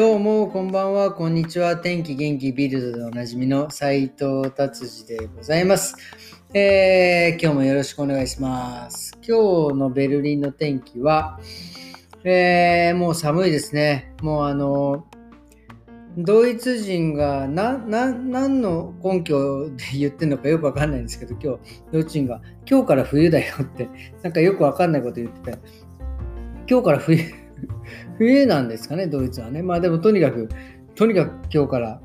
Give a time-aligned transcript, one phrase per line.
[0.00, 1.76] どうも、こんばんは、こんにちは。
[1.76, 5.94] 天気元気ビルドでおなじみの斉藤達治でございます、
[6.54, 9.12] えー、今日もよろしくお願いします。
[9.16, 11.38] 今日のベルリンの天気は、
[12.24, 14.14] えー、もう寒いですね。
[14.22, 15.06] もうあの、
[16.16, 23.86] ドイツ人がな、な、何の根拠で言ってるのかよくわかんないんですけど、今日、ドイツ人が、今日から冬だよって、
[24.22, 25.58] なんかよくわかんないこと言ってて、
[26.66, 27.18] 今日から冬、
[28.18, 29.62] 冬なんですかね、ドイツはね。
[29.62, 30.48] まあでもとにかく、
[30.94, 32.00] とにかく今日から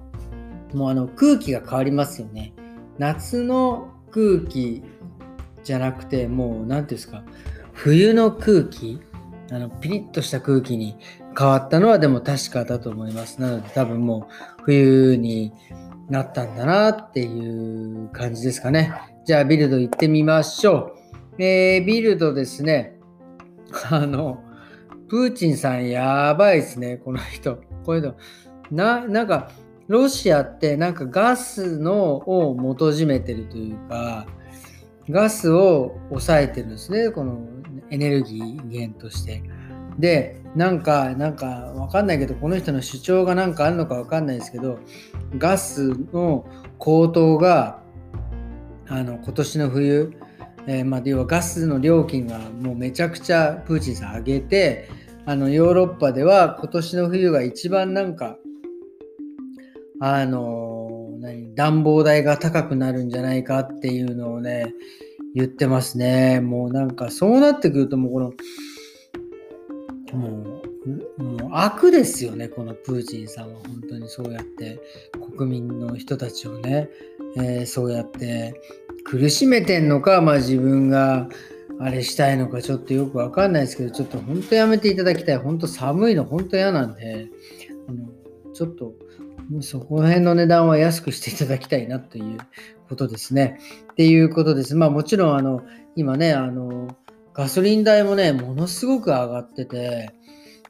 [0.73, 2.53] もうあの空気が変わりますよね。
[2.97, 4.83] 夏の空気
[5.63, 7.23] じゃなくて、もう何て言うんですか、
[7.73, 9.01] 冬の空気、
[9.51, 10.97] あのピリッとした空気に
[11.37, 13.41] 変わったのはでも確かだと思います。
[13.41, 15.51] なので多分もう冬に
[16.09, 18.93] なったんだなっていう感じですかね。
[19.25, 20.95] じゃあビルド行ってみましょ
[21.37, 21.43] う。
[21.43, 22.97] えー、ビルドですね。
[23.89, 24.43] あの、
[25.07, 27.57] プーチンさんやばいですね、この人。
[27.83, 28.15] こういうの。
[28.71, 29.51] な、なんか、
[29.87, 34.25] ロシアってなんかガスのを元締めてるというか、
[35.09, 37.47] ガスを抑えてるんですね、この
[37.91, 39.43] エネルギー源として。
[39.99, 44.79] で、なんか、なんかわかんないけど、この人の主張がなんかあるのかわかんないですけど、
[45.37, 46.45] ガスの
[46.79, 47.81] 高騰が、
[48.87, 50.13] あの、今年の冬、
[50.67, 54.89] えー、まあ、要はガスの料金がもうめちゃくちゃプーチンさん上げて
[55.25, 58.37] あのヨーロッパでは今年の冬が一番なんか
[59.99, 64.73] あの何暖房代が高くなるんじゃないかっていうのをね
[65.33, 66.39] 言ってますね。
[66.39, 68.33] もうなんかそうなってくるともうこの
[70.13, 70.61] も
[71.19, 73.59] うもう悪ですよねこのプーチンさんは。
[73.59, 74.79] 本当にそうやって
[75.37, 76.89] 国民の人たちをね、
[77.37, 78.61] えー、そうやって
[79.05, 81.29] 苦しめてんのか、まあ自分が
[81.79, 85.37] あれしたいのかちょっとよくわかんないですけど、ちょっと本当やめていただきたい。
[85.37, 87.27] 本当寒いの本当嫌なんで、
[87.87, 88.09] あの
[88.53, 88.93] ちょっと
[89.49, 92.37] もうそこら辺の値段は安くしていただきたいなという
[92.89, 93.59] ことですね。
[93.91, 94.75] っていうことです。
[94.75, 95.61] まあもちろんあの
[95.95, 96.97] 今ね、あの
[97.33, 100.09] ガソリン代もね、ものすごく上がってて、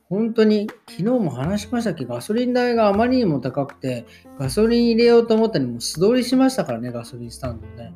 [0.10, 4.06] 本当に昨日も話しましたっけ、ガソリン代があまりにも高くて、
[4.38, 7.94] ガソリン入れようと思ったらもう素通りしましたからね、ガソリンスタンドね。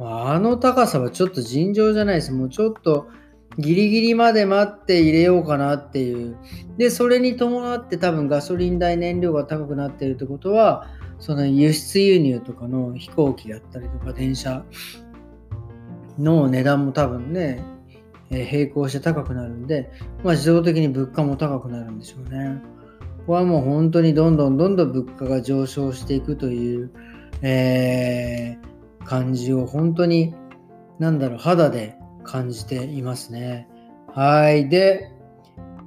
[0.00, 2.32] あの高さはちょっと尋常じゃないです。
[2.32, 3.08] もうちょっと
[3.58, 6.36] ギリギリまで待って入れようかなっていう。
[6.78, 10.88] で、それに伴って多分ガソリン代燃料が高くなってるってことは、
[11.18, 14.64] その輸出輸入とかの飛行機だったりとか電車
[16.18, 17.62] の値段も多分ね、
[18.30, 19.90] え並行して高くなるんで、
[20.24, 22.62] まあ、自動的に物価も高くなるんでしょうね。
[23.18, 26.90] ここはもう本当にどんどんどんどん物価が上昇していくという、
[27.42, 28.71] えー
[29.04, 30.34] 感じを本当に、
[30.98, 33.68] なんだろう、肌で感じていますね。
[34.14, 34.68] はい。
[34.68, 35.10] で、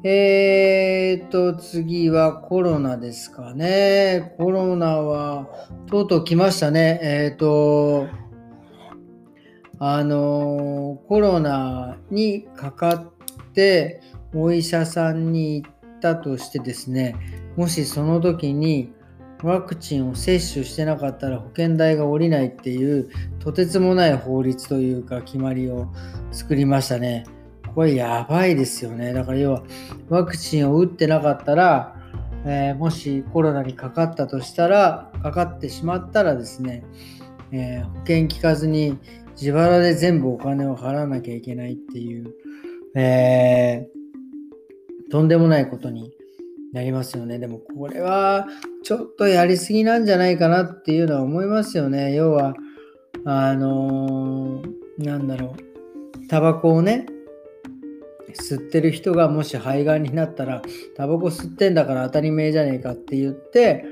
[0.03, 4.36] えーと、次はコロナですかね。
[4.38, 5.48] コロナは、
[5.88, 7.00] とうとう来ましたね。
[7.02, 8.08] えーと、
[9.80, 14.02] あの、コロナにかかって、
[14.34, 15.72] お医者さんに行っ
[16.02, 17.16] たとしてですね、
[17.56, 18.94] もしその時に、
[19.44, 23.09] ワクチンを接種してなかったら保険代が下りないっていう
[23.40, 25.88] とてつもない法律というか決まりを
[26.31, 27.25] 作りましたね。
[27.75, 29.12] これやばいですよね。
[29.12, 29.63] だから要は
[30.07, 31.96] ワクチンを打ってなかったら、
[32.46, 36.85] えー、もしコロナにかかったとしたら、かかってしまったらですね、
[37.52, 38.97] えー、保険効かずに
[39.40, 42.34] 自腹で全部お金を払わなきゃいけないっていう、
[42.96, 46.13] えー、とんでもないことに
[46.75, 47.40] なりますよね。
[47.40, 48.46] でもこれは
[48.84, 52.13] ちょっとやりすぎなんじゃないかなっていうのは思いますよね。
[52.13, 52.53] 要は、
[53.24, 57.06] あのー、なんだろう、タバコをね、
[58.34, 60.62] 吸ってる人がもし肺がんになったら、
[60.97, 63.85] タバコ吸ってんだから当たり前じゃねえかって言って、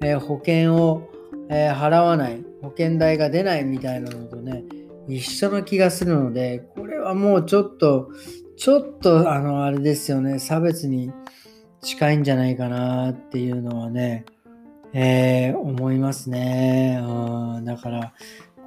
[0.00, 1.10] えー、保険を、
[1.50, 4.62] えー、払わない、保険代が出ないみたいなのとね、
[5.08, 8.10] 一緒の気がするので、これはもうちょっと、
[8.56, 11.10] ちょっと、あの、あれですよね、差別に
[11.80, 14.24] 近いんじゃないかなっていうのはね、
[14.92, 16.98] えー、思いますね。
[17.02, 18.12] うん、だから、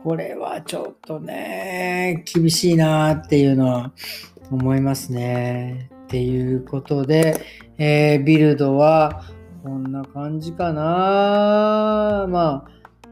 [0.04, 3.92] これはちょっとね、厳しいなっていうのは
[4.50, 5.90] 思いますね。
[6.06, 7.42] っていうことで、
[7.78, 9.24] えー、ビルドは
[9.64, 12.28] こんな感じかな。
[12.30, 12.66] ま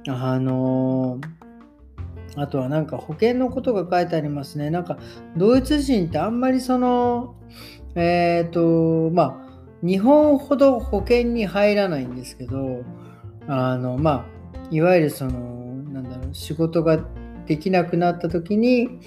[0.08, 4.70] あ、あのー、あとはなんか保険のことが書いてありますね。
[4.70, 4.98] なんか
[5.38, 7.36] ドイツ人ってあんまりその、
[7.96, 9.49] えっ、ー、と、まあ、
[9.84, 12.84] 日本ほど保険に入らないんですけど、
[13.48, 15.32] あの、まあ、いわゆるその、
[15.92, 17.00] なんだろう、仕事が
[17.46, 19.00] できなくなった時に、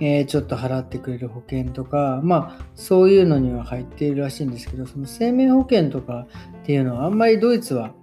[0.00, 6.26] えー、ちょっと払ってくれる保険とか、まあ、そういうのには入っているらしいんですけど、その生命保険とか
[6.62, 7.94] っていうのはあんまりドイツは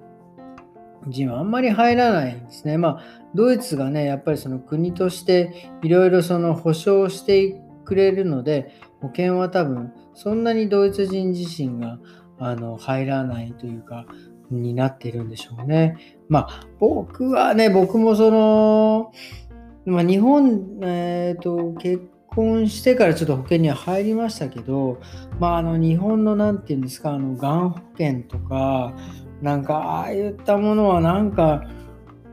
[1.08, 2.78] 人はあんまり入らないんですね。
[2.78, 3.04] まあ、
[3.36, 12.00] ドイツがね、やっぱりその国としていろいろその保証してくれるので、保険は多分そんなにドイツ人自身が
[12.40, 14.06] あの入らないというか、
[14.52, 15.98] になってるんでしょうね。
[16.30, 19.12] まあ、僕はね、僕もその、
[19.86, 25.00] まあ、日本、えーと、結婚してからちょっと保険には入りましたけど、
[25.40, 28.94] まあ、あの日本の何て言うんですか、あのがん保険とか、
[29.42, 31.64] なんかああいったものはなんか、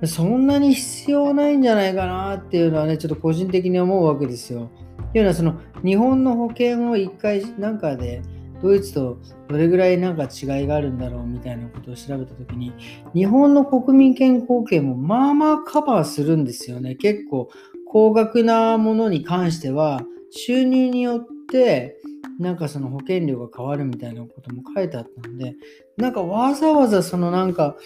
[0.04, 4.70] そんなに必要ないんじゃないかなっていうのはね、ちょっと個人的に思うわけですよ。
[5.14, 5.54] いうのは、その
[5.84, 8.22] 日本の保険を一回なんかで、
[8.62, 9.18] ドイツと
[9.48, 12.72] どれぐらいなんか違いがあるんだろうみたいなことを調べた時に
[13.14, 16.94] 日本の国民健康保険もまあまあカバーするんですよね。
[16.94, 17.48] 結構
[17.86, 21.96] 高額なものに関しては収入によって
[22.38, 25.56] なんかその保険料が変わるみたいなことも書いてあったので
[25.96, 27.76] なんかわざわざそのなんか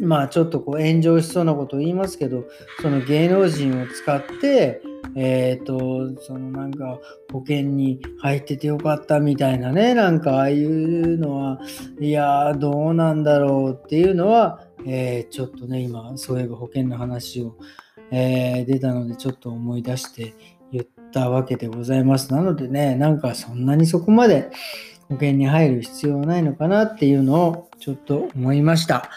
[0.00, 2.44] まあちょっとこう炎上しそうなことを言いますけど
[2.80, 4.82] その芸能人を使って
[5.16, 6.98] えっ、ー、と、そのなんか
[7.32, 11.60] 保険に入っててよかったみたいなね、なんかああいうのは、
[12.00, 17.56] いやどうなんだろうっていうのは、えー、ちょっとね、今、そういえば保険の話を、
[18.10, 20.34] えー、出たので、ちょっと思い出して
[20.72, 22.32] 言ったわけでございます。
[22.32, 24.50] なのでね、なんかそんなにそこまで
[25.08, 29.10] 保険に入る必要はないのかなっていうのをちょっと思いました。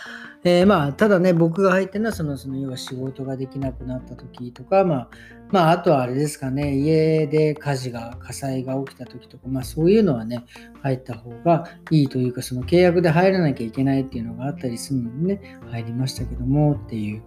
[0.45, 5.09] えー、まあ、ただね、僕が入ってるのは、その、その、要は仕事ができなくなった時とか、まあ、
[5.51, 10.43] まあ、あとはあれですかね、家で火事が、火災が起きた時とか、まあ、そういうのはね、
[10.81, 17.21] 入った方がいいというか、その契約で入らなきゃいけないっていうのがあったりするのでね、入りましたけども、っていう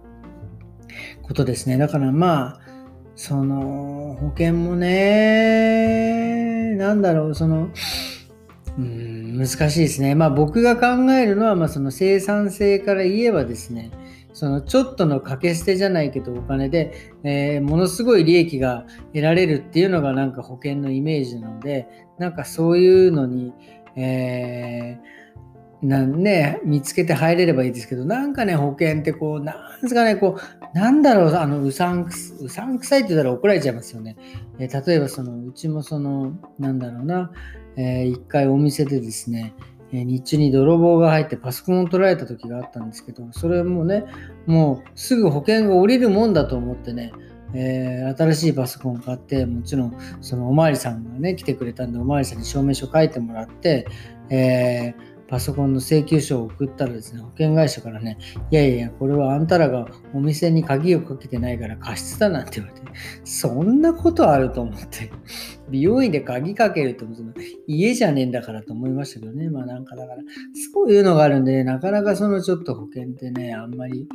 [1.23, 1.77] ことですね。
[1.77, 2.59] だからまあ、
[3.15, 7.69] その、保険もね、なんだろう、その、
[8.77, 9.06] うん
[9.37, 10.15] 難しいですね。
[10.15, 13.91] まあ僕が考えるのは、まあ、その生産性から言えばですね、
[14.33, 21.87] そのちょっとの掛け捨てじゃないけどお金で、えー、ものすごい利益が得られるっていうのがなんか保険のイメージなので、
[22.17, 23.53] なんかそういうのに、
[23.95, 25.46] えー、
[25.81, 34.17] なんね、見つけて入れればいいですけど、なんかね、保険ってこう、なんですかね、こう、なんだろう、あの、うさんくうさんくさいって言ったら怒られちゃいますよね。
[34.57, 37.31] えー、例えば、その、うちもその、なんだろうな、
[37.75, 39.53] えー、一回お店でですね、
[39.91, 44.03] えー、日中に泥棒が入ってパソコンを取られた時があったんですけど、それもね、
[44.47, 47.11] もうすぐ保険が下りるもんだと思ってね、
[47.53, 53.85] えー、新しいパソコンを買って、もちろんそのおまわりさんがね、来てくれたんで、おまわりさんに証明書書いてもらって、
[54.31, 58.17] えーパソコンの請求書を送ったらですね、保険会社からね、
[58.49, 62.87] いやいや、これはあんたらがお店に鍵をかけてないから過失だなんて言われて、
[63.25, 65.11] そんなことあると思って、
[65.69, 67.33] 美容院で鍵かけると、その
[67.67, 70.21] 家じゃねえんだからと思いましたけどね、まあなんかだから、
[70.73, 74.07] そういうのがあるんで、なかなかそのちょっと保険ってね、あんまり、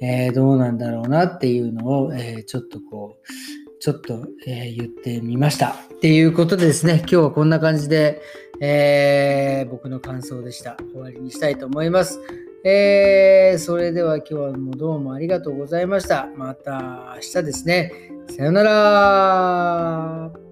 [0.00, 5.70] えー、どうなんだろうなっていうのを、えー、ちょっとこう、ちょっと、えー、言ってみました。
[5.70, 8.20] っていうことでですね、今日はこんな感じで、
[8.60, 10.76] えー、僕の感想でした。
[10.92, 12.20] 終わりにしたいと思います。
[12.62, 16.28] えー、それでは今日はもうどうもありがとうございました。
[16.36, 17.92] また明日ですね。
[18.28, 20.49] さよなら。